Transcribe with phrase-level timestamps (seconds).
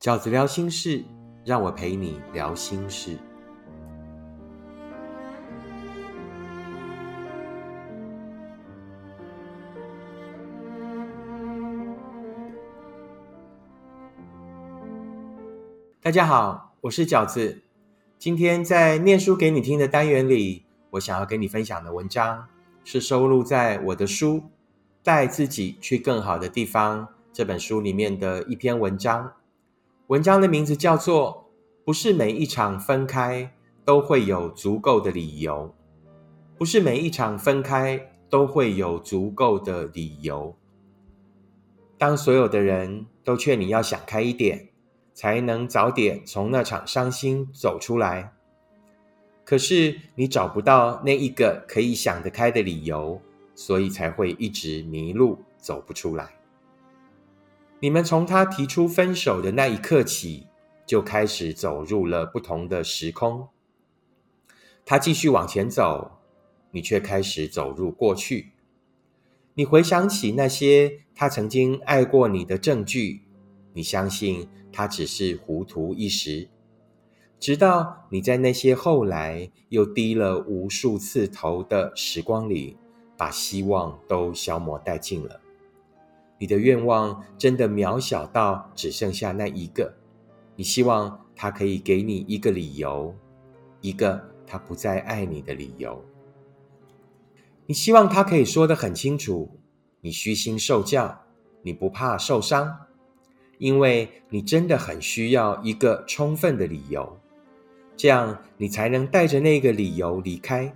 [0.00, 1.04] 饺子聊心事，
[1.44, 3.18] 让我陪你聊心事。
[16.00, 17.60] 大家好，我是饺子。
[18.18, 22.48] 今天在念书给你听的单元里，我想要跟你分享的文章
[22.84, 24.36] 是收录在我的书
[25.02, 27.02] 《带自己去更好的地方》
[27.34, 29.34] 这本书里面的一篇文章。
[30.10, 31.52] 文章的名字叫做
[31.84, 33.48] 《不是每一场分开
[33.84, 35.72] 都会有足够的理由》，
[36.58, 40.56] 不是每一场分开都会有足够的理由。
[41.96, 44.66] 当所有的人都劝你要想开一点。
[45.12, 48.32] 才能早点从那场伤心走出来。
[49.44, 53.20] 可是你找不到那一个可以想得开的理由，
[53.54, 56.39] 所以才会一直迷路，走不出来。
[57.80, 60.46] 你们从他提出分手的那一刻起，
[60.86, 63.48] 就开始走入了不同的时空。
[64.84, 66.18] 他继续往前走，
[66.72, 68.52] 你却开始走入过去。
[69.54, 73.22] 你回想起那些他曾经爱过你的证据，
[73.72, 74.48] 你相信。
[74.72, 76.48] 他只是糊涂一时，
[77.40, 82.76] 直到你在那些后来又低了无数次头的时光里，
[83.16, 85.40] 把希望都消磨殆尽了。
[86.40, 89.94] 你的愿望真的渺小到只剩下那一个，
[90.56, 93.14] 你希望他可以给你一个理由，
[93.82, 96.02] 一个他不再爱你的理由。
[97.66, 99.60] 你希望他可以说得很清楚，
[100.00, 101.20] 你虚心受教，
[101.60, 102.74] 你不怕受伤。
[103.58, 107.18] 因为你真的很需要一个充分的理由，
[107.94, 110.74] 这样你才能带着那个理由离开。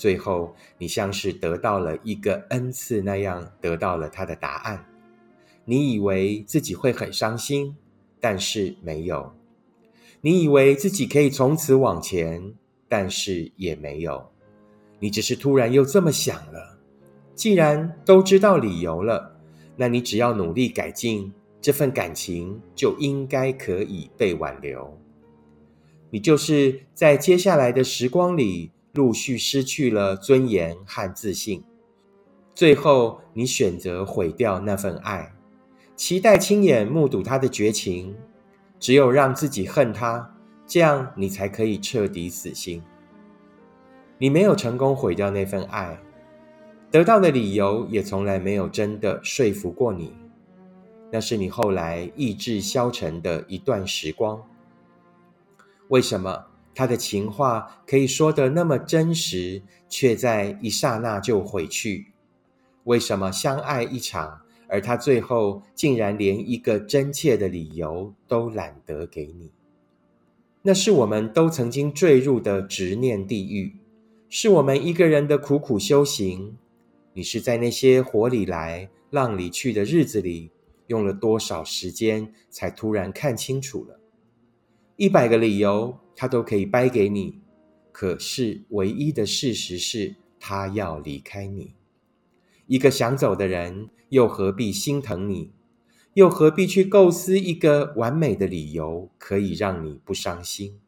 [0.00, 4.86] 最后，你像是得到了一个恩赐那样得到了他的答案。
[5.66, 7.76] 你以为自己会很伤心，
[8.18, 9.34] 但是没有；
[10.22, 12.54] 你以为自己可以从此往前，
[12.88, 14.30] 但是也没有。
[15.00, 16.78] 你只是突然又这么想了。
[17.34, 19.38] 既然都知道理由了，
[19.76, 21.30] 那你只要努力改进。
[21.60, 24.98] 这份感情就应该可以被挽留。
[26.08, 31.62] 你就是在接下来的时光里陆续失去了尊严和自信，
[32.54, 35.32] 最后你选择毁掉那份爱，
[35.96, 38.16] 期待亲眼目睹他的绝情。
[38.78, 40.34] 只有让自己恨他，
[40.66, 42.82] 这样你才可以彻底死心。
[44.16, 46.00] 你没有成功毁掉那份爱，
[46.90, 50.14] 得到的理由也从来没有真的说服过你。
[51.12, 54.42] 那是你后来意志消沉的一段时光。
[55.88, 62.12] 为什么他的情话可以说得那么真实，却在一刹那就毁去？
[62.84, 69.50] 为什么相爱一场，而他最后竟然连一个真切的理由都懒得给你？
[70.62, 73.76] 那是我们都曾经坠入的执念地狱，
[74.28, 76.56] 是我们一个人的苦苦修行。
[77.12, 80.50] 你是在那些火里来、浪里去的日子里。
[80.86, 83.99] 用了多少时间才突然看清楚了？
[85.00, 87.40] 一百个理由他都可以掰给你，
[87.90, 91.72] 可是唯一的事实是他要离开你。
[92.66, 95.52] 一个想走的人，又何必心疼你？
[96.12, 100.78] 又何必去构思一个完美的理由可以让你不伤心？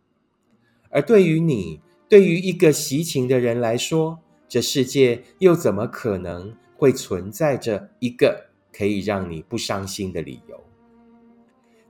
[0.91, 8.51] 而对于你，对于一个习情的人来说，这世界又怎么可能会存在着一个？
[8.71, 10.63] 可以让你不伤心的理由。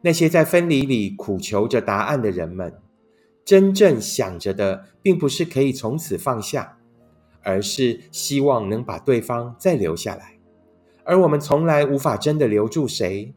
[0.03, 2.75] 那些在分离里苦求着答案的人们，
[3.45, 6.79] 真正想着的，并不是可以从此放下，
[7.43, 10.39] 而是希望能把对方再留下来。
[11.05, 13.33] 而我们从来无法真的留住谁，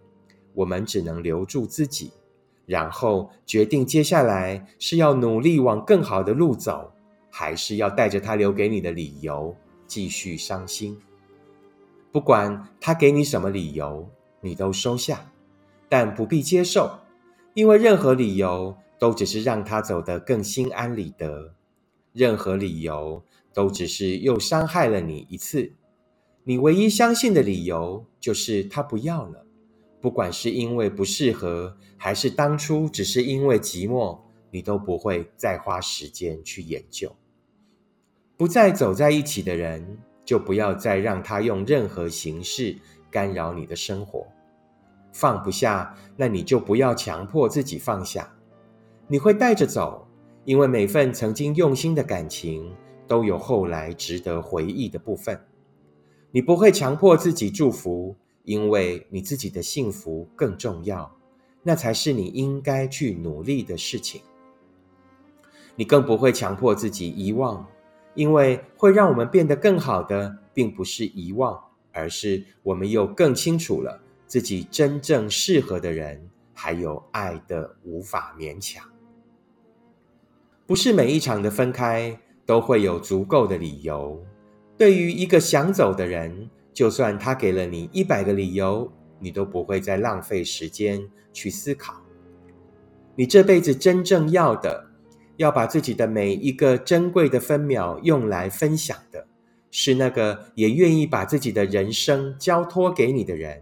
[0.54, 2.12] 我们只能留住自己，
[2.66, 6.92] 然后决定接下来是要努力往更好的路走，
[7.30, 9.56] 还是要带着他留给你的理由
[9.88, 10.98] 继续伤心。
[12.12, 14.08] 不管他给你什么理由，
[14.42, 15.32] 你都收下，
[15.98, 17.00] 但不必接受，
[17.54, 21.54] 因为任何理由都只是让他走得更心安理得，
[22.12, 25.72] 任何理由都只是又伤害了你一次。
[26.44, 29.46] 你唯一相信的理由就是他不要了，
[30.02, 34.20] 不管是因为不适合，还是当初只是因为寂寞，
[34.52, 37.10] 你都不会再花时间去研究。
[38.36, 39.98] 不再走在一起的人。
[40.26, 42.76] 就不要再让他用任何形式
[43.12, 44.26] 干扰你的生活。
[45.16, 48.30] 放不下，那你就不要强迫自己放下。
[49.08, 50.06] 你会带着走，
[50.44, 52.70] 因为每份曾经用心的感情
[53.08, 55.40] 都有后来值得回忆的部分。
[56.32, 58.14] 你不会强迫自己祝福，
[58.44, 61.10] 因为你自己的幸福更重要。
[61.64, 64.22] 那才是你应该去努力的事情。
[65.78, 67.66] 你更不会强迫自己遗忘，
[68.16, 71.58] 因为会让我们变得更好的，并不是遗忘，
[71.94, 74.02] 而是我们又更清楚了
[74.36, 78.86] 自己真正适合的人，还有爱的无法勉强。
[80.66, 84.22] 不是每一场的分开都会有足够的理由。
[84.78, 92.04] 对于一个想走的人，就算他给了你一百个理由，你都不会再浪费时间去思考。
[93.16, 94.90] 你这辈子真正要的。
[95.38, 99.28] 要把自己的每一个珍贵的分秒用来分享的，
[99.72, 103.62] 是那个也愿意把自己的人生交托给你的人，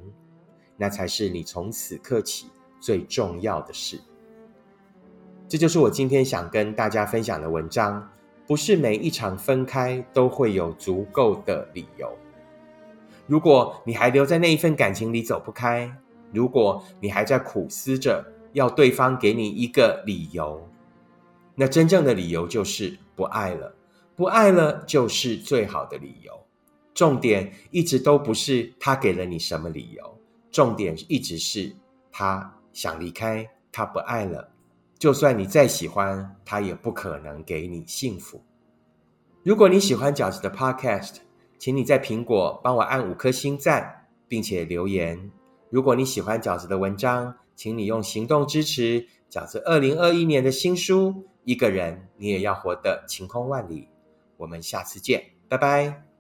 [0.78, 2.48] 那才是你从此刻起
[2.80, 4.00] 最重要的事。
[5.48, 8.10] 这就是我今天想跟大家分享的文章。
[8.46, 12.12] 不是每一场分开都会有足够的理由。
[13.26, 15.90] 如果你还留在那一份感情里走不开，
[16.34, 18.22] 如果你还在苦思着
[18.52, 20.62] 要对方给你一个理由。
[21.56, 23.74] 那真正的理由就是不爱了，
[24.14, 26.34] 不爱了就是最好的理由。
[26.94, 30.20] 重点一直都不是他给了你什么理由，
[30.54, 31.76] 重点一直是
[32.12, 34.52] 他想离开，他不爱了。
[34.98, 38.42] 就算你再喜欢他，也不可能给你幸福。
[39.44, 41.16] 如果你喜欢饺子的 Podcast，
[41.58, 45.32] 请你在苹果帮我按五颗星赞，并且留言。
[45.70, 51.26] 如果你喜欢饺子的文章，请你用行动支持饺子二零二一年的新书。
[51.44, 53.90] 一个人，你也要活得晴空万里。
[54.38, 56.13] 我们下次见，拜拜。